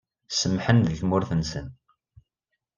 [0.29, 1.67] Semmḥen di tmurt-nsen.